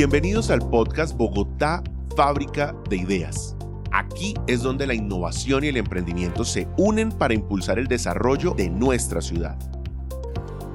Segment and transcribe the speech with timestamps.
[0.00, 1.82] Bienvenidos al podcast Bogotá,
[2.16, 3.54] fábrica de ideas.
[3.92, 8.70] Aquí es donde la innovación y el emprendimiento se unen para impulsar el desarrollo de
[8.70, 9.58] nuestra ciudad.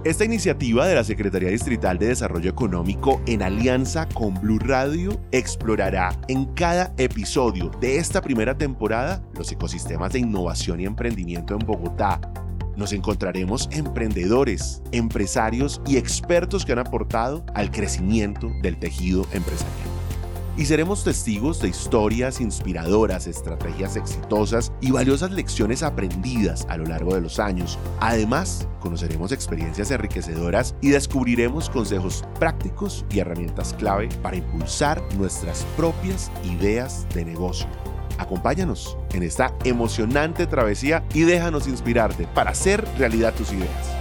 [0.03, 6.11] Esta iniciativa de la Secretaría Distrital de Desarrollo Económico en alianza con Blue Radio explorará
[6.27, 12.21] en cada episodio de esta primera temporada los ecosistemas de innovación y emprendimiento en Bogotá.
[12.75, 19.95] Nos encontraremos emprendedores, empresarios y expertos que han aportado al crecimiento del tejido empresarial
[20.57, 27.13] y seremos testigos de historias inspiradoras, estrategias exitosas y valiosas lecciones aprendidas a lo largo
[27.13, 27.77] de los años.
[27.99, 36.31] Además, conoceremos experiencias enriquecedoras y descubriremos consejos prácticos y herramientas clave para impulsar nuestras propias
[36.43, 37.94] ideas de negocio.
[38.17, 43.95] Acompáñanos en esta emocionante travesía y déjanos inspirarte para hacer realidad tus ideas.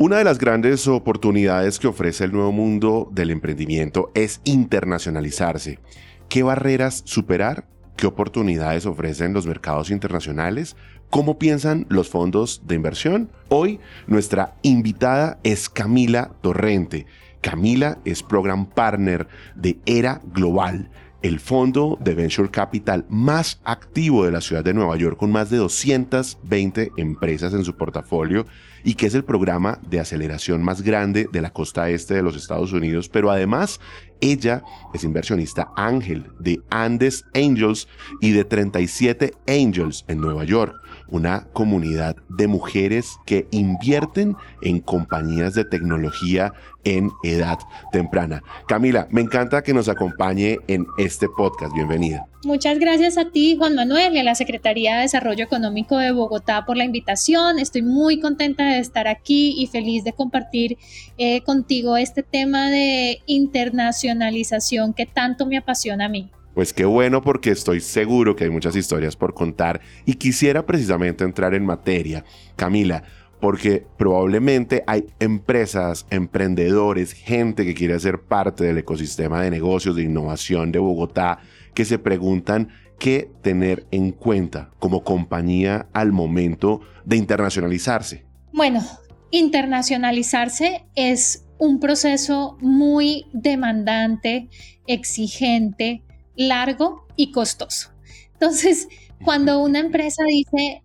[0.00, 5.80] Una de las grandes oportunidades que ofrece el nuevo mundo del emprendimiento es internacionalizarse.
[6.28, 7.66] ¿Qué barreras superar?
[7.96, 10.76] ¿Qué oportunidades ofrecen los mercados internacionales?
[11.10, 13.32] ¿Cómo piensan los fondos de inversión?
[13.48, 17.06] Hoy nuestra invitada es Camila Torrente.
[17.40, 20.90] Camila es Program Partner de Era Global
[21.22, 25.50] el fondo de venture capital más activo de la ciudad de Nueva York, con más
[25.50, 28.46] de 220 empresas en su portafolio
[28.84, 32.36] y que es el programa de aceleración más grande de la costa este de los
[32.36, 33.80] Estados Unidos, pero además
[34.20, 34.62] ella
[34.94, 37.88] es inversionista ángel de Andes Angels
[38.20, 40.76] y de 37 Angels en Nueva York,
[41.10, 46.52] una comunidad de mujeres que invierten en compañías de tecnología
[46.84, 47.58] en edad
[47.92, 48.42] temprana.
[48.66, 51.74] Camila, me encanta que nos acompañe en este podcast.
[51.74, 52.26] Bienvenida.
[52.44, 56.64] Muchas gracias a ti, Juan Manuel, y a la Secretaría de Desarrollo Económico de Bogotá
[56.64, 57.58] por la invitación.
[57.58, 60.78] Estoy muy contenta de estar aquí y feliz de compartir
[61.18, 66.30] eh, contigo este tema de internacionalización que tanto me apasiona a mí.
[66.54, 71.24] Pues qué bueno porque estoy seguro que hay muchas historias por contar y quisiera precisamente
[71.24, 72.24] entrar en materia.
[72.56, 73.04] Camila,
[73.40, 80.02] porque probablemente hay empresas, emprendedores, gente que quiere ser parte del ecosistema de negocios, de
[80.02, 81.38] innovación de Bogotá,
[81.74, 88.24] que se preguntan qué tener en cuenta como compañía al momento de internacionalizarse.
[88.52, 88.84] Bueno,
[89.30, 94.48] internacionalizarse es un proceso muy demandante,
[94.86, 96.02] exigente,
[96.38, 97.90] largo y costoso.
[98.32, 98.88] Entonces,
[99.24, 100.80] cuando una empresa dice,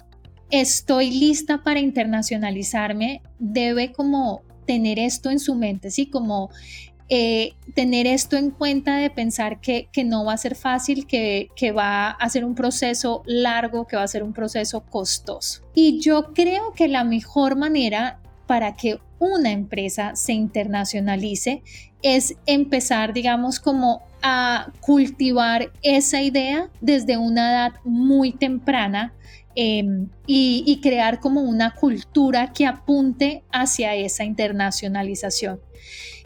[0.50, 6.08] estoy lista para internacionalizarme, debe como tener esto en su mente, ¿sí?
[6.08, 6.50] Como
[7.10, 11.72] eh, tener esto en cuenta de pensar que, no va a ser fácil, que, que,
[11.72, 15.62] va a ser un proceso largo, que va a ser un proceso costoso.
[15.76, 18.20] Y yo creo que la mejor manera
[18.54, 21.64] para que una empresa se internacionalice
[22.04, 29.12] es empezar, digamos, como a cultivar esa idea desde una edad muy temprana
[29.56, 35.60] em, y, crear como una cultura que apunte hacia esa internacionalización.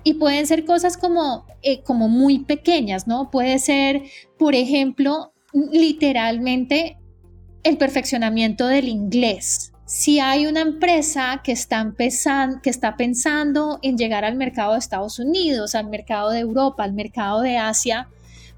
[0.04, 3.32] Y pueden ser cosas como, eh, como muy pequeñas, ¿no?
[3.32, 4.02] Puede ser,
[4.38, 5.32] por ejemplo,
[5.72, 6.98] literalmente
[7.64, 9.72] el perfeccionamiento del inglés.
[9.88, 11.94] Si hay una empresa que está,
[12.62, 16.92] que está pensando en llegar al mercado de Estados Unidos, al mercado de Europa, al
[16.92, 18.10] mercado de Asia,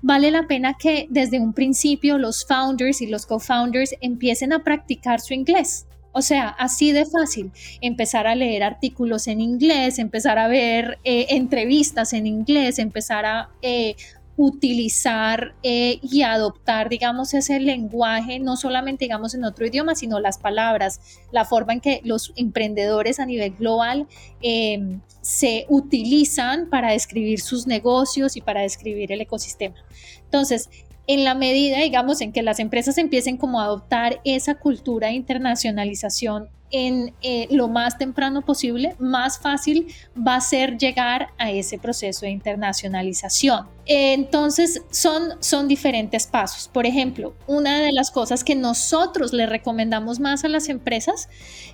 [0.01, 5.21] vale la pena que desde un principio los founders y los co-founders empiecen a practicar
[5.21, 5.85] su inglés.
[6.13, 11.27] O sea, así de fácil, empezar a leer artículos en inglés, empezar a ver eh,
[11.29, 13.95] entrevistas en inglés, empezar a eh,
[14.41, 20.37] utilizar eh, y adoptar, digamos, ese lenguaje, no solamente, digamos, en otro idioma, sino las
[20.37, 21.01] palabras,
[21.33, 24.07] la forma en que los emprendedores a nivel global
[24.41, 29.75] em, se utilizan para describir sus negocios y para describir el ecosistema.
[30.23, 30.69] Entonces,
[31.05, 35.15] en la medida, digamos, en que las empresas empiecen como a adoptar esa cultura de
[35.15, 41.77] internacionalización en eh, lo más temprano posible, más fácil va a ser llegar a ese
[41.77, 43.67] proceso de internacionalización.
[43.85, 46.67] Entonces, son, son diferentes pasos.
[46.67, 51.27] Por ejemplo, una de las cosas que nosotros le recomendamos más a las empresas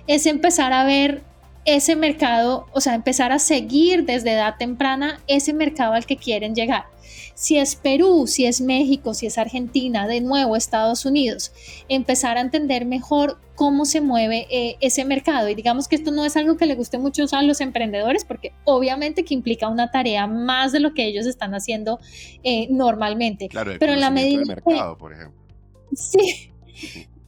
[0.06, 1.24] es empezar a ver
[1.66, 6.54] ese mercado, o sea, empezar a seguir desde edad temprana ese mercado al que quieren
[6.54, 6.84] llegar.
[7.34, 11.52] Si es Perú, si es México, si es Argentina, de nuevo Estados Unidos,
[11.88, 15.48] empezar a entender mejor cómo se mueve eh, ese mercado.
[15.48, 18.52] Y digamos que esto no es algo que le guste mucho a los emprendedores, porque
[18.64, 21.98] obviamente que implica una tarea más de lo que ellos están haciendo
[22.42, 23.48] eh, normalmente.
[23.48, 24.38] Claro, pero en la medida...
[24.38, 25.42] Del mercado, por ejemplo.
[25.94, 26.50] Sí.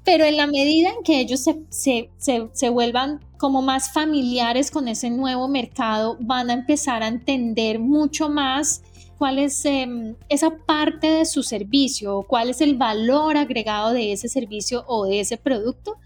[0.09, 5.11] Pero en la medida en que ellos se, se, vuelvan como más familiares con ese
[5.11, 8.83] nuevo mercado, van a empezar a entender mucho más
[9.19, 14.31] cuál es em, esa parte de su servicio, cuál es el valor agregado de ese
[14.31, 15.97] servicio o de ese producto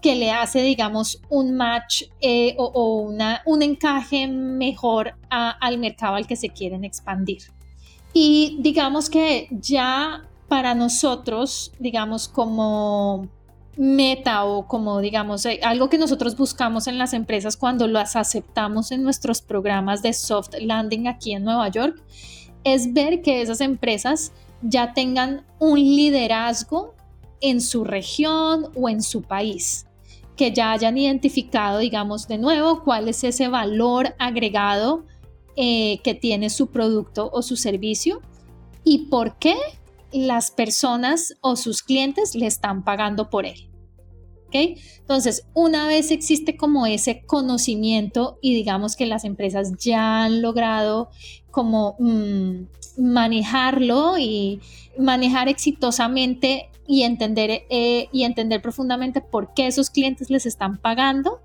[0.00, 6.26] que le hace, digamos, un match eh, o, una, un encaje mejor al mercado al
[6.26, 7.42] que se quieren expandir.
[8.14, 13.28] Y digamos que ya para nosotros, digamos, como
[13.76, 18.90] meta o como digamos eh, algo que nosotros buscamos en las empresas cuando las aceptamos
[18.90, 22.02] en nuestros programas de soft landing aquí en Nueva York
[22.64, 24.32] es ver que esas empresas
[24.62, 26.94] ya tengan un liderazgo
[27.40, 29.86] en su región o en su país,
[30.36, 35.04] que ya hayan identificado, digamos, de nuevo cuál es ese valor agregado
[35.56, 38.20] eh, que tiene su producto o su servicio
[38.84, 39.56] y por qué
[40.12, 43.70] las personas o sus clientes le están pagando por él.
[44.52, 51.10] Entonces, una vez existe como ese conocimiento y digamos que las empresas ya han logrado
[51.50, 52.66] como mm,
[52.98, 54.60] manejarlo y
[54.98, 61.40] manejar exitosamente y entender, eh, y entender profundamente por qué esos clientes les están pagando,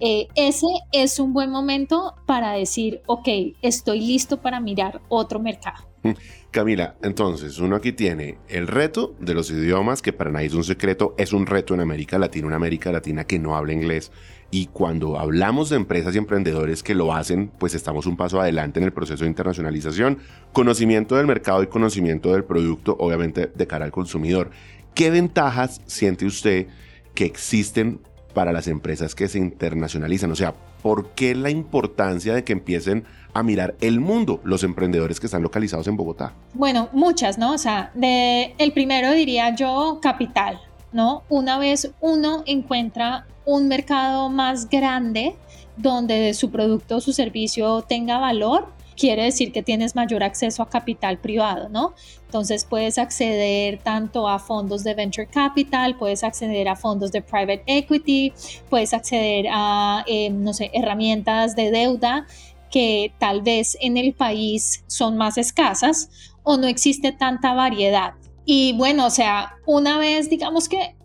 [0.00, 3.28] eh, ese es un buen momento para decir, ok,
[3.62, 5.86] estoy listo para mirar otro mercado.
[6.56, 10.64] Camila, entonces uno aquí tiene el reto de los idiomas, que para nadie es un
[10.64, 14.10] secreto, es un reto en América Latina, una América Latina que no habla inglés.
[14.50, 18.80] Y cuando hablamos de empresas y emprendedores que lo hacen, pues estamos un paso adelante
[18.80, 20.16] en el proceso de internacionalización,
[20.54, 24.50] conocimiento del mercado y conocimiento del producto, obviamente de cara al consumidor.
[24.94, 26.68] ¿Qué ventajas siente usted
[27.14, 28.00] que existen
[28.32, 30.32] para las empresas que se internacionalizan?
[30.32, 30.54] O sea,
[30.86, 35.42] ¿por qué la importancia de que empiecen a mirar el mundo los emprendedores que están
[35.42, 36.32] localizados en Bogotá?
[36.54, 37.54] Bueno, muchas, ¿no?
[37.54, 40.60] O sea, de, el primero diría yo capital,
[40.92, 41.24] ¿no?
[41.28, 45.34] Una vez uno encuentra un mercado más grande
[45.76, 50.68] donde su producto o su servicio tenga valor, quiere decir que tienes mayor acceso a
[50.68, 51.94] capital privado, ¿no?
[52.24, 57.62] Entonces puedes acceder tanto a fondos de venture capital, puedes acceder a fondos de private
[57.66, 58.32] equity,
[58.68, 62.26] puedes acceder a, eh, no sé, herramientas de deuda
[62.70, 68.14] que tal vez en el país son más escasas o no existe tanta variedad.
[68.44, 70.96] Y bueno, o sea, una vez digamos que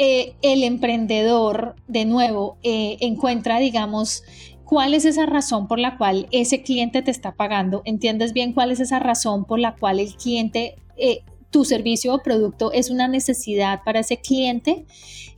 [0.00, 4.22] eh, el emprendedor de nuevo eh, encuentra, digamos,
[4.68, 8.70] cuál es esa razón por la cual ese cliente te está pagando, entiendes bien cuál
[8.70, 10.76] es esa razón por la cual el cliente...
[10.96, 14.84] Eh, tu servicio o producto es una necesidad para ese cliente,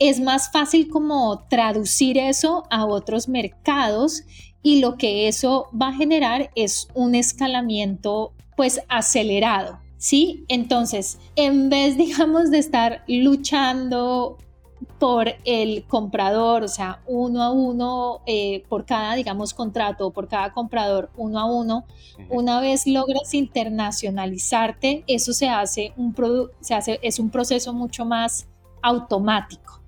[0.01, 4.25] es más fácil como traducir eso a otros mercados
[4.61, 10.45] y lo que eso va a generar es un escalamiento pues acelerado, ¿sí?
[10.49, 14.37] Entonces, en vez, digamos, de estar luchando
[15.01, 20.53] por el comprador, o sea, uno a uno, eh, por cada, digamos, contrato, por cada
[20.53, 21.87] comprador, uno a uno,
[22.29, 26.15] una vez logras internacionalizarte, eso se hace, un
[26.61, 28.47] se hace, es un proceso mucho más
[28.83, 29.81] automático.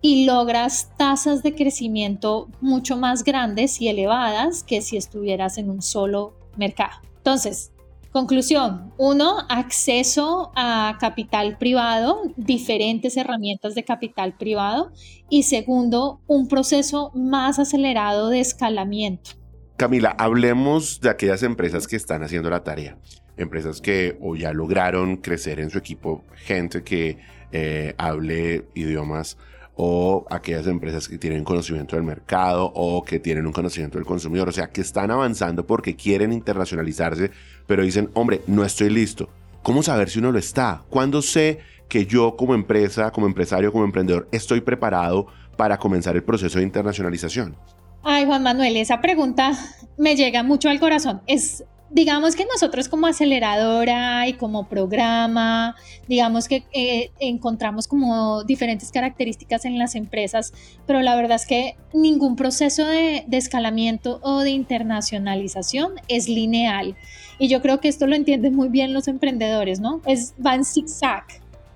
[0.00, 5.82] Y logras tasas de crecimiento mucho más grandes y elevadas que si estuvieras en un
[5.82, 7.00] solo mercado.
[7.18, 7.70] Entonces,
[8.14, 14.92] conclusión, uno, acceso a capital privado, diferentes herramientas de capital privado
[15.28, 19.32] y segundo, un proceso más acelerado de escalamiento.
[19.76, 22.96] Camila, hablemos de aquellas empresas que están haciendo la tarea,
[23.36, 27.18] empresas que o ya lograron crecer en su equipo, gente que
[27.50, 29.38] eh, hable idiomas
[29.76, 34.48] o aquellas empresas que tienen conocimiento del mercado o que tienen un conocimiento del consumidor,
[34.48, 37.30] o sea, que están avanzando porque quieren internacionalizarse,
[37.66, 39.28] pero dicen, hombre, no estoy listo.
[39.62, 40.82] ¿Cómo saber si uno lo está?
[40.90, 45.26] ¿Cuándo sé que yo como empresa, como empresario, como emprendedor, estoy preparado
[45.56, 47.56] para comenzar el proceso de internacionalización?
[48.02, 49.52] Ay, Juan Manuel, esa pregunta
[49.96, 51.22] me llega mucho al corazón.
[51.26, 51.64] Es
[51.94, 55.76] digamos que nosotros como aceleradora y como programa,
[56.08, 60.52] digamos que eh, encontramos como diferentes características en las empresas,
[60.86, 66.96] pero la verdad es que ningún proceso de, escalamiento o de internacionalización es lineal.
[67.38, 70.00] Y yo creo que esto lo entienden muy bien los emprendedores, ¿no?
[70.04, 71.24] Es, va en zigzag.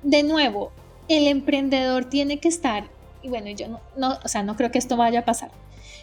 [0.02, 0.72] De nuevo,
[1.08, 2.88] el emprendedor tiene que estar,
[3.22, 5.50] y bueno, yo no, no, o sea, no creo que esto vaya a pasar,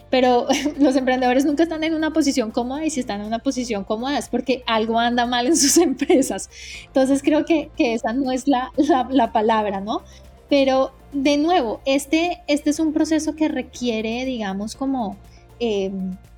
[0.10, 0.48] pero
[0.80, 4.18] los emprendedores nunca están en una posición cómoda y si están en una posición cómoda
[4.18, 6.50] es porque algo anda mal en sus empresas.
[6.86, 8.72] Entonces creo que, que esa no es la,
[9.10, 10.04] la, palabra, ¿no?
[10.50, 15.18] Pero de nuevo, este, este es un proceso que requiere, digamos, como
[15.60, 15.92] eh,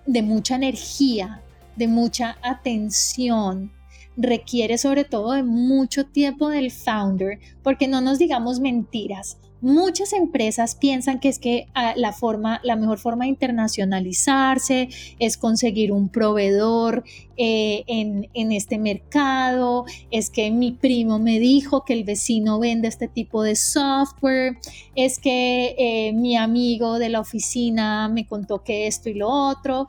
[0.06, 1.42] de mucha energía,
[1.76, 3.72] de mucha atención,
[4.16, 9.38] requiere sobre todo de mucho tiempo del founder, porque no nos digamos mentiras.
[9.62, 15.38] Muchas empresas piensan que es que ah, la, forma, la mejor forma de internacionalizarse es
[15.38, 17.04] conseguir un proveedor
[17.38, 22.88] eh, en, en, este mercado, es que mi primo me dijo que el vecino vende
[22.88, 24.58] este tipo de software,
[24.96, 29.88] es que eh, mi amigo de la oficina me contó que esto y lo otro,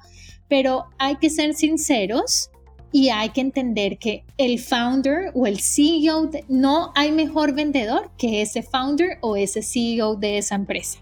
[0.48, 2.50] pero hay que ser sinceros
[2.90, 8.40] y hay que entender que el founder o el CEO, no hay mejor vendedor que
[8.40, 10.98] ese founder o ese CEO de esa empresa.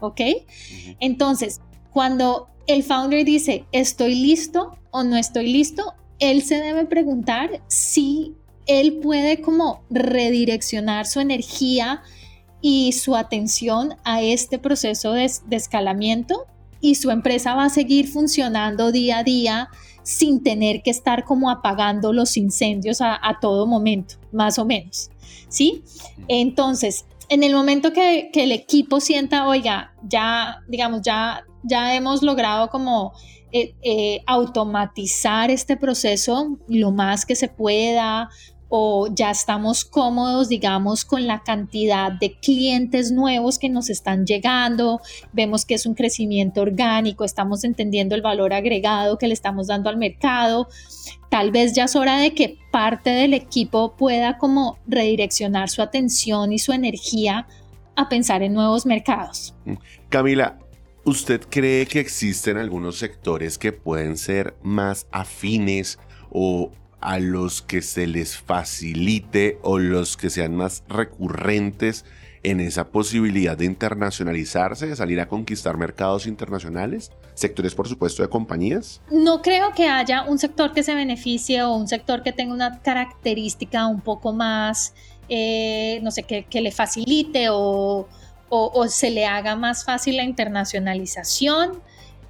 [0.00, 0.20] ¿Ok?
[1.00, 1.60] Entonces,
[1.92, 8.34] cuando el founder dice, estoy listo o no estoy listo, él se debe preguntar si
[8.66, 12.02] él puede como redireccionar su energía
[12.60, 16.46] y su atención a este proceso de, de escalamiento
[16.80, 19.68] y su empresa va a seguir funcionando día a día
[20.02, 25.10] sin tener que estar como apagando los incendios a, todo momento, más o menos.
[25.48, 25.82] ¿Sí?
[26.28, 32.68] Entonces, en el momento que, el equipo sienta, oiga, ya, digamos, ya, ya hemos logrado
[32.68, 33.12] como
[33.52, 38.30] eh, eh, automatizar este proceso lo más que se pueda,
[38.74, 45.02] o ya estamos cómodos, digamos, con la cantidad de clientes nuevos que nos están llegando,
[45.34, 49.90] vemos que es un crecimiento orgánico, estamos entendiendo el valor agregado que le estamos dando
[49.90, 50.68] al mercado.
[51.28, 56.50] Tal vez ya es hora de que parte del equipo pueda como redireccionar su atención
[56.54, 57.46] y su energía
[57.94, 59.54] a pensar en nuevos mercados.
[60.08, 60.58] Camila,
[61.04, 65.98] ¿usted cree que existen algunos sectores que pueden ser más afines
[66.30, 66.70] o
[67.02, 72.04] a los que se les facilite o los que sean más recurrentes
[72.44, 77.10] en esa posibilidad de internacionalizarse, de salir a conquistar mercados internacionales?
[77.34, 79.00] Sectores, por supuesto, de compañías.
[79.10, 82.80] No creo que haya un sector que se beneficie o un sector que tenga una
[82.80, 84.94] característica un poco más,
[85.28, 88.08] eh, no sé, que, le facilite o,
[88.48, 91.80] o se le haga más fácil la internacionalización.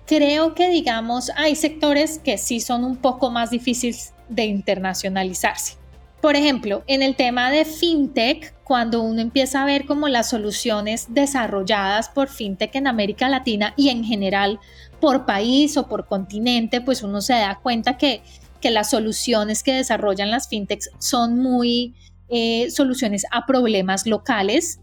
[0.07, 5.77] Creo que, digamos, hay sectores que sí son un poco más difíciles de internacionalizarse.
[6.21, 11.07] Por ejemplo, en el tema de fintech, cuando uno empieza a ver como las soluciones
[11.09, 14.61] desarrolladas por fintech en América Latina y en general
[15.01, 18.23] por país o por continente, pues uno se da cuenta que,
[18.61, 21.97] que las soluciones que desarrollan las fintechs son muy
[22.29, 24.79] eh, soluciones a problemas locales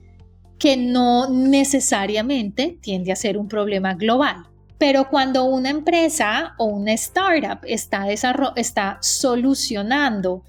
[0.60, 4.46] que no necesariamente tiende a ser un problema global.
[4.80, 8.10] Pero cuando una empresa o una startup está,
[8.56, 10.44] está solucionando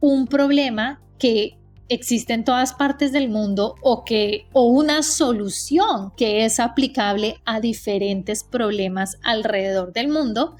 [0.00, 1.56] un problema que
[1.88, 7.60] existe en todas partes del mundo o, que, o una solución que es aplicable a
[7.60, 10.56] diferentes problemas alrededor del mundo,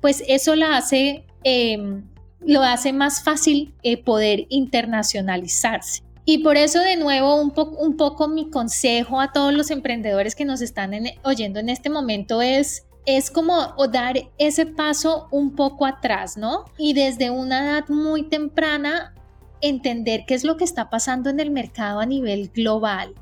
[0.00, 2.04] pues eso hace, em,
[2.40, 6.05] lo hace más fácil eh, poder internacionalizarse.
[6.28, 10.60] Y por eso, de nuevo, un, poco mi consejo a todos los emprendedores que nos
[10.60, 10.92] están
[11.22, 16.64] oyendo en este momento es, es como dar ese paso un poco atrás, ¿no?
[16.76, 19.14] Y desde una edad muy temprana,
[19.60, 23.14] entender qué es lo que está pasando en el mercado a nivel global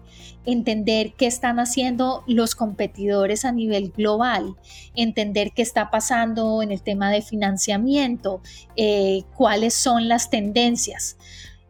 [0.47, 4.57] entender qué están haciendo los competidores a nivel global,
[4.95, 8.43] entender qué está pasando en el tema de financiamiento,
[8.77, 11.17] eh, cuáles son las tendencias.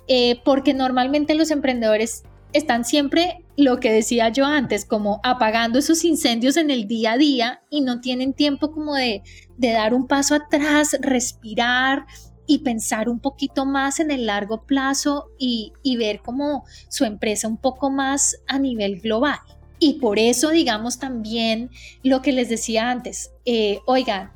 [0.06, 6.04] Eh, porque normalmente los emprendedores están siempre, lo que decía yo antes, como apagando esos
[6.04, 9.22] incendios en el día a día y no tienen tiempo como de,
[9.58, 12.06] dar un paso atrás, respirar
[12.46, 17.56] y pensar un poquito más en el largo plazo y, ver como su empresa un
[17.56, 19.38] poco más a nivel global.
[19.80, 21.70] Y por eso, digamos, también
[22.04, 24.32] lo que les decía antes, eh, oigan,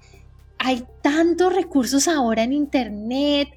[0.58, 3.48] hay tantos recursos ahora en Internet,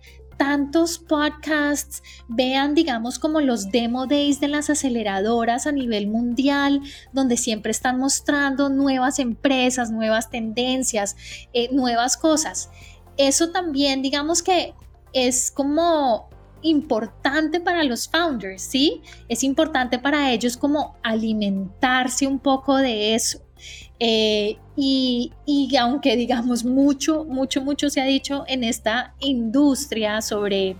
[0.41, 6.81] tantos podcasts, vean, digamos, como los demo days de las aceleradoras a nivel mundial,
[7.13, 11.15] donde siempre están mostrando nuevas empresas, nuevas tendencias,
[11.53, 12.71] eh, nuevas cosas.
[13.17, 14.73] Eso también, digamos que
[15.13, 16.27] es como
[16.63, 19.03] importante para los founders, ¿sí?
[19.29, 23.43] Es importante para ellos como alimentarse un poco de eso.
[24.03, 25.31] Eh, y,
[25.79, 30.75] aunque digamos mucho, mucho, mucho se ha dicho en esta industria sobre,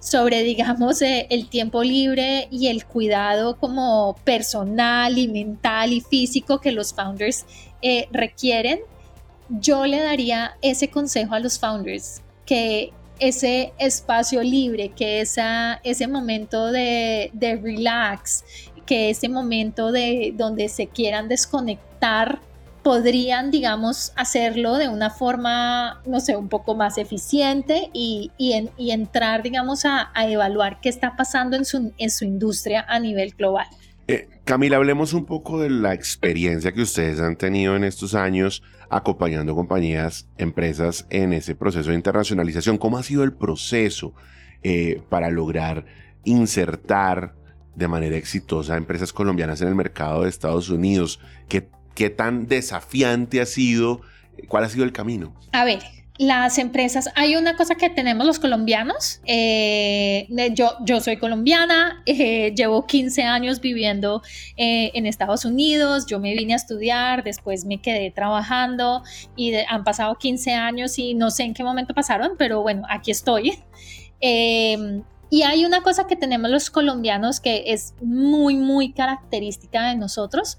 [0.00, 6.60] sobre digamos, eh, el tiempo libre y el cuidado como personal y mental y físico
[6.60, 7.46] que los founders
[7.80, 8.80] eh, requieren,
[9.48, 16.06] yo le daría ese consejo a los founders, que ese espacio libre, que esa, ese
[16.06, 18.44] momento de, de relax,
[18.84, 21.95] que ese momento de donde se quieran desconectar
[22.86, 29.42] podrían, digamos, hacerlo de una forma, no sé, un poco más eficiente y, y, entrar,
[29.42, 33.66] digamos, a, evaluar qué está pasando en su, en su industria a nivel global.
[34.06, 38.62] Eh, Camila, hablemos un poco de la experiencia que ustedes han tenido en estos años
[38.88, 42.78] acompañando compañías, empresas en ese proceso de internacionalización.
[42.78, 44.14] ¿Cómo ha sido el proceso
[44.62, 45.86] eh, para lograr
[46.22, 47.34] insertar
[47.74, 51.18] de manera exitosa empresas colombianas en el mercado de Estados Unidos?
[51.48, 54.02] ¿Qué, qué tan desafiante ha sido?
[54.46, 55.34] ¿Cuál ha sido el camino?
[55.50, 55.80] A ver,
[56.18, 62.54] las empresas, hay una cosa que tenemos los colombianos, eh, yo, yo soy colombiana, eh,
[62.54, 64.22] llevo 15 años viviendo
[64.56, 69.02] eh, en Estados Unidos, yo me vine a estudiar, después me quedé trabajando
[69.34, 73.10] y han pasado 15 años y no sé en qué momento pasaron, pero bueno, aquí
[73.10, 73.58] estoy.
[75.28, 80.56] Y hay una cosa que tenemos los colombianos que es muy, muy característica de nosotros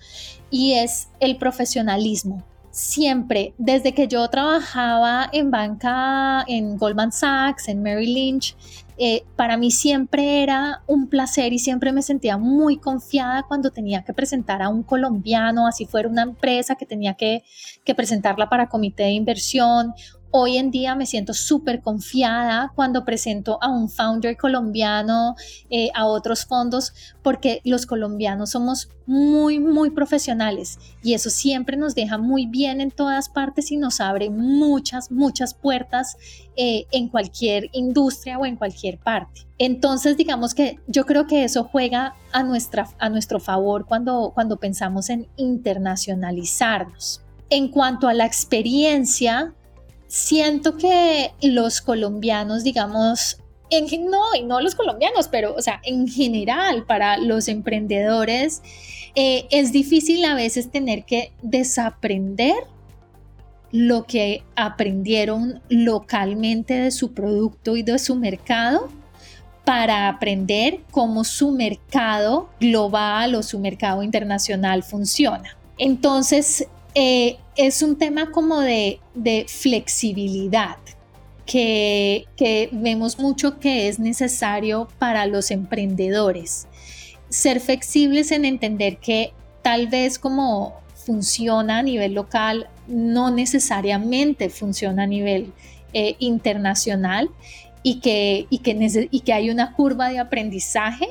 [0.49, 2.43] y es el profesionalismo.
[2.69, 8.55] Siempre, desde que yo trabajaba en banca en Goldman Sachs, en Merrill Lynch,
[8.99, 14.03] eh, para mí siempre era un placer y siempre me sentía muy confiada cuando tenía
[14.03, 17.43] que presentar a un colombiano, así fuera una empresa que tenía que,
[17.83, 19.93] que presentarla para comité de inversión
[20.31, 25.35] Hoy en día me siento súper confiada cuando presento a un founder colombiano,
[25.69, 26.93] eh, a otros fondos,
[27.23, 32.91] porque los colombianos somos muy, muy profesionales y eso siempre nos deja muy bien en
[32.91, 36.17] todas partes y nos abre muchas, muchas puertas
[36.57, 39.47] eh, en cualquier industria o en cualquier parte.
[39.57, 44.57] Entonces, digamos que yo creo que eso juega a, nuestra, a nuestro favor cuando, cuando
[44.57, 47.21] pensamos en internacionalizarnos.
[47.49, 49.55] En cuanto a la experiencia,
[50.07, 53.37] siento que los colombianos, digamos,
[53.69, 58.61] en, no, y no los colombianos, pero, o sea, en general, para los emprendedores,
[59.15, 62.55] eh, es difícil a veces tener que desaprender
[63.71, 68.87] lo que aprendieron localmente de su producto y de su mercado
[69.65, 75.57] para aprender cómo su mercado global o su mercado internacional funciona.
[75.77, 76.67] Entonces,
[76.99, 78.99] eh, es un tema como de,
[79.47, 80.77] flexibilidad.
[81.45, 82.25] Que,
[82.71, 86.67] vemos mucho que es necesario para los emprendedores.
[87.29, 89.31] Ser flexibles en entender que
[89.61, 95.53] tal vez como funciona a nivel local, no necesariamente funciona a nivel
[95.93, 97.29] eh, internacional
[97.83, 101.07] y que hay una curva de aprendizaje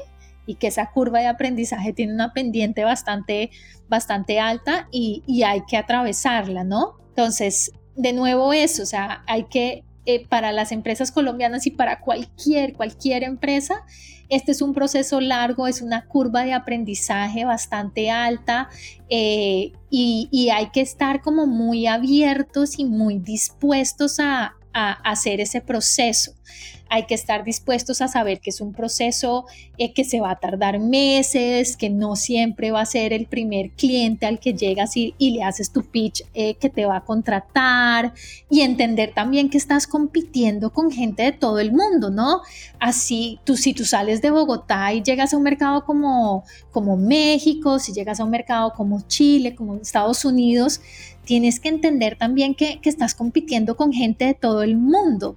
[0.46, 3.50] y que esa curva de aprendizaje tiene una pendiente bastante,
[3.88, 6.98] bastante alta y, hay que atravesarla, ¿no?
[7.08, 12.00] Entonces, de nuevo eso, o sea, hay que, eh, para las empresas colombianas y para
[12.00, 13.84] cualquier, cualquier empresa,
[14.28, 18.68] este es un proceso largo, es una curva de aprendizaje bastante alta
[19.08, 26.32] eh, y, hay que estar como muy abiertos y muy dispuestos a hacer ese proceso.
[26.88, 29.46] Hay que estar dispuestos a saber que es un proceso
[29.78, 33.70] eh, que se va a tardar meses, que no siempre va a ser el primer
[33.70, 38.14] cliente al que llegas y, le haces tu pitch eh, que te va a contratar
[38.48, 42.42] y entender también que estás compitiendo con gente de todo el mundo, ¿no?
[42.78, 47.78] Así, tú, si tú sales de Bogotá y llegas a un mercado como, como México,
[47.78, 50.80] si llegas a un mercado como Chile, como Estados Unidos,
[51.24, 55.36] tienes que entender también que, que, estás compitiendo con gente de todo el mundo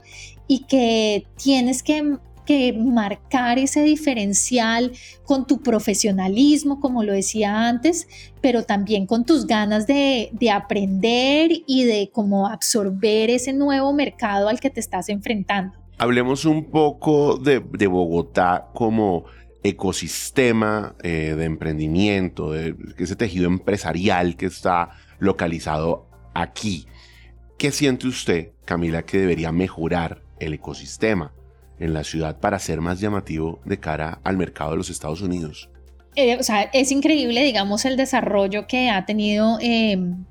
[0.49, 4.91] y que tienes que, que, marcar ese diferencial
[5.23, 8.07] con tu profesionalismo, como lo decía antes,
[8.41, 14.49] pero también con tus ganas de, de aprender y de cómo absorber ese nuevo mercado
[14.49, 15.77] al que te estás enfrentando.
[15.99, 19.25] Hablemos un poco de, de Bogotá como
[19.61, 26.87] ecosistema eh, de emprendimiento, de ese tejido empresarial que está localizado aquí.
[27.59, 31.33] ¿Qué siente usted, Camila, que debería mejorar el ecosistema
[31.79, 35.69] en la ciudad para ser más llamativo de cara al mercado de los Estados Unidos?
[36.15, 40.25] Eh, o sea, es increíble, digamos, el desarrollo que ha tenido em,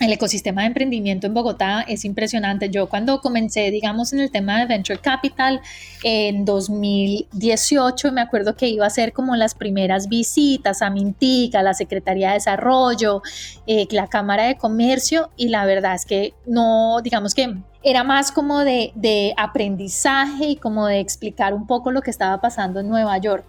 [0.00, 2.70] el ecosistema de emprendimiento en Bogotá es impresionante.
[2.70, 5.60] Yo cuando comencé, digamos, en el tema de Venture Capital
[6.04, 11.74] en 2018, me acuerdo que iba a hacer como las primeras visitas a Mintica, la
[11.74, 13.22] Secretaría de Desarrollo,
[13.66, 17.56] eh, la Cámara de Comercio, y la verdad es que no, digamos que
[17.88, 22.40] era más como de, de aprendizaje y como de explicar un poco lo que estaba
[22.40, 23.44] pasando en Nueva York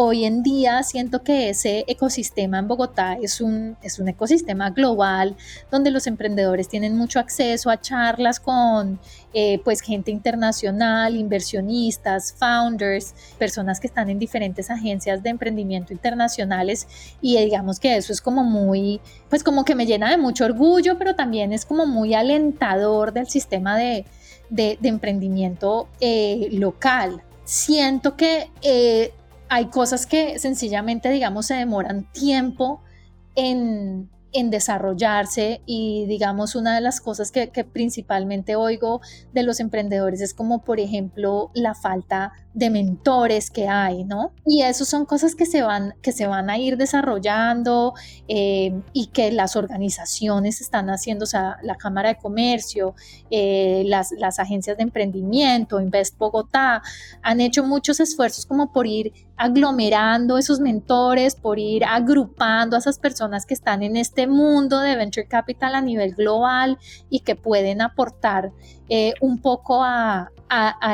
[0.00, 5.34] hoy en día siento que ese ecosistema en Bogotá es un, es un ecosistema global
[5.72, 9.00] donde los emprendedores tienen mucho acceso a charlas con
[9.34, 16.86] eh, pues gente internacional, inversionistas, founders, personas que están en diferentes agencias de emprendimiento internacionales
[17.20, 20.96] y digamos que eso es como muy, pues como que me llena de mucho orgullo,
[20.96, 24.04] pero también es como muy alentador del sistema de,
[24.48, 27.20] de, emprendimiento eh, local.
[27.44, 29.12] Siento que eh,
[29.48, 32.82] hay cosas que sencillamente, digamos, se demoran tiempo
[33.34, 39.00] en, en desarrollarse y digamos una de las cosas que, principalmente oigo
[39.32, 44.32] de los emprendedores es como por ejemplo la falta de mentores que hay, ¿no?
[44.44, 47.94] Y eso son cosas que se van, que se van a ir desarrollando
[48.26, 52.94] eh, y que las organizaciones están haciendo, o sea, la Cámara de Comercio,
[53.30, 56.82] eh, las, las agencias de emprendimiento, Invest Bogotá,
[57.22, 62.98] han hecho muchos esfuerzos como por ir aglomerando esos mentores, por ir agrupando a esas
[62.98, 66.76] personas que están en este mundo de venture capital a nivel global
[67.08, 68.50] y que pueden aportar
[68.88, 70.30] eh, un poco a,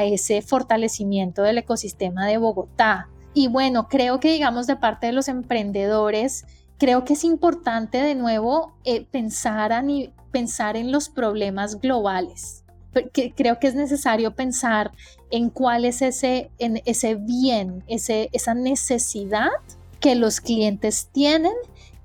[0.02, 3.08] ese fortalecimiento del ecosistema de Bogotá.
[3.32, 6.46] Y bueno, creo que digamos de parte de los emprendedores,
[6.78, 9.72] creo que es importante de nuevo eh, pensar,
[10.30, 12.64] pensar en los problemas globales.
[13.34, 14.92] creo que es necesario pensar
[15.30, 19.48] en cuál es ese, en ese bien, ese, esa necesidad
[19.98, 21.54] que los clientes tienen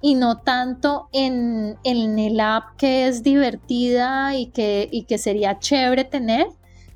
[0.01, 6.05] y no tanto en, el app que es divertida y que, y que sería chévere
[6.05, 6.47] tener,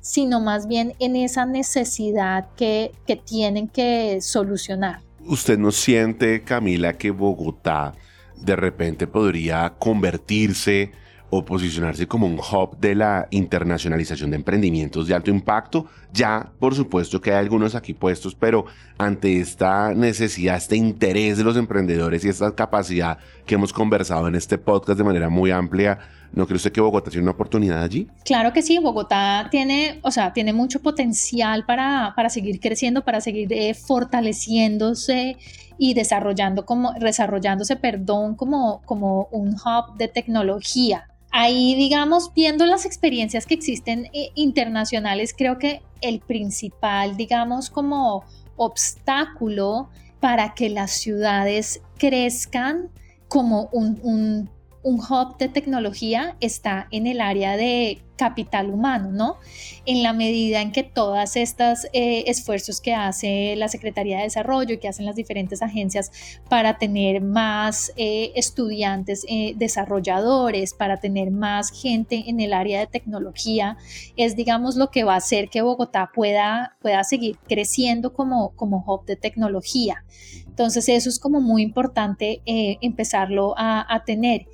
[0.04, 5.00] sino más bien en esa necesidad que, que tienen que solucionar.
[5.20, 7.94] ¿Usted no siente, Camila, que Bogotá
[8.36, 10.92] de repente podría convertirse
[11.30, 15.86] o posicionarse como un hub de la internacionalización de emprendimientos de alto impacto.
[16.12, 18.66] Ya, por supuesto que hay algunos aquí puestos, pero
[18.98, 24.34] ante esta necesidad, este interés de los emprendedores y esta capacidad que hemos conversado en
[24.34, 25.98] este podcast de manera muy amplia,
[26.34, 28.08] ¿no cree usted que Bogotá tiene una oportunidad allí?
[28.24, 33.20] Claro que sí, Bogotá tiene, o sea, tiene mucho potencial para, para seguir creciendo, para
[33.20, 35.36] seguir eh, fortaleciéndose
[35.78, 42.84] y desarrollando como, desarrollándose, perdón, como, como un hub de tecnología ahí, digamos, viendo las
[42.84, 48.22] experiencias que existen eh, internacionales, creo que el principal, digamos, como
[48.56, 49.88] obstáculo
[50.20, 52.88] para que las ciudades crezcan
[53.26, 54.48] como un, un
[54.84, 59.38] un hub de tecnología está en el área de capital humano, ¿no?
[59.86, 64.74] En la medida en que todas estas eh, esfuerzos que hace la Secretaría de Desarrollo
[64.74, 66.12] y que hacen las diferentes agencias
[66.48, 72.86] para tener más eh, estudiantes eh, desarrolladores, para tener más gente en el área de
[72.86, 73.76] tecnología,
[74.16, 78.84] es digamos lo que va a hacer que Bogotá pueda, pueda seguir creciendo como, como
[78.86, 80.04] hub de tecnología.
[80.46, 84.46] Entonces eso es como muy importante empezarlo a, tener.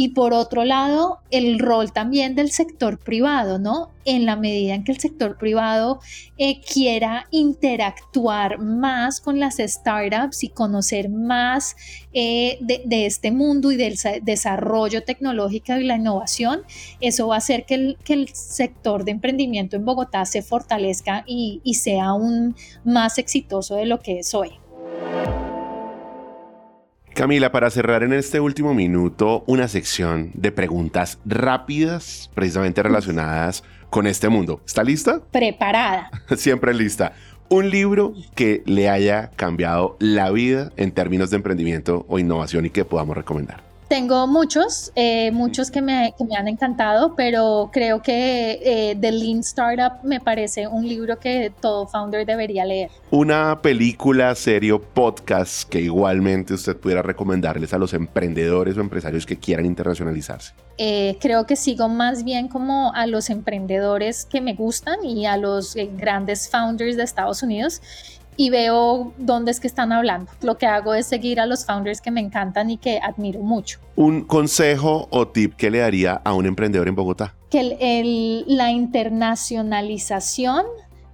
[0.00, 3.90] Y por otro lado, el rol también del sector privado, ¿no?
[4.04, 5.98] En la medida en que el sector privado
[6.36, 11.74] eh, quiera interactuar más con las startups y conocer más
[12.12, 16.60] eh, de, este mundo y del desarrollo tecnológico y la innovación,
[17.00, 21.24] eso va a hacer que el, que el sector de emprendimiento en Bogotá se fortalezca
[21.26, 24.52] y, y sea aún más exitoso de lo que es hoy.
[27.18, 34.06] Camila, para cerrar en este último minuto una sección de preguntas rápidas, precisamente relacionadas con
[34.06, 34.60] este mundo.
[34.64, 35.20] ¿Está lista?
[35.32, 36.12] Preparada.
[36.36, 37.14] Siempre lista.
[37.48, 42.70] Un libro que le haya cambiado la vida en términos de emprendimiento o innovación y
[42.70, 43.67] que podamos recomendar.
[43.88, 49.10] Tengo muchos, eh, muchos que me, que me, han encantado, pero creo que eh, The
[49.10, 52.90] Lean Startup me parece un libro que todo founder debería leer.
[53.10, 59.24] Una película, serie o podcast que igualmente usted pudiera recomendarles a los emprendedores o empresarios
[59.24, 60.52] que quieran internacionalizarse.
[60.76, 65.38] Eh, creo que sigo más bien como a los emprendedores que me gustan y a
[65.38, 67.80] los grandes founders de Estados Unidos
[68.38, 70.30] y veo dónde es que están hablando.
[70.40, 73.80] Lo que hago es seguir a los founders que me encantan y que admiro mucho.
[73.96, 77.34] ¿Un consejo o tip que le daría a un emprendedor en Bogotá?
[77.50, 80.64] Que la internacionalización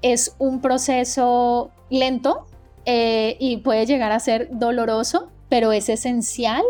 [0.02, 2.46] es un proceso lento
[2.84, 6.62] eh, y puede llegar a ser doloroso, pero es esencial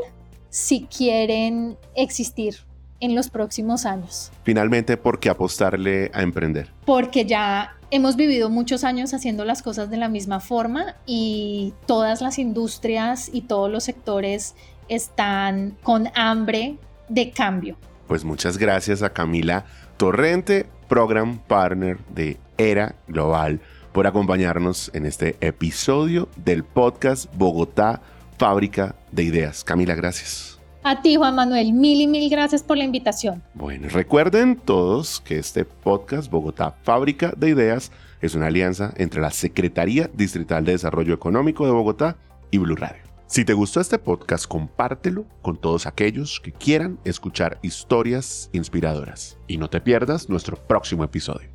[0.50, 2.58] si quieren existir
[3.00, 4.30] en los próximos años.
[4.44, 6.70] Finalmente, ¿por qué apostarle a emprender?
[6.86, 12.22] Porque ya hemos vivido muchos años haciendo las cosas de la misma forma y todas
[12.22, 14.57] las industrias y todos los sectores
[14.88, 16.76] están con hambre
[17.09, 17.76] de cambio.
[18.09, 19.64] Pues muchas gracias a Camila
[19.96, 23.61] Torrente, Program Partner de Era Global,
[23.92, 28.02] por acompañarnos en este episodio del podcast Bogotá,
[28.38, 29.62] Fábrica de Ideas.
[29.62, 30.53] Camila, gracias.
[30.87, 33.42] A ti, Juan Manuel, mil y mil gracias por la invitación.
[33.55, 39.31] Bueno, recuerden todos que este podcast Bogotá Fábrica de Ideas es una alianza entre la
[39.31, 42.18] Secretaría Distrital de Desarrollo Económico de Bogotá
[42.51, 43.03] y Blue Radio.
[43.27, 49.38] Si te gustó este podcast, compártelo con todos aquellos que quieran escuchar historias inspiradoras.
[49.47, 51.53] Y no te pierdas nuestro próximo episodio.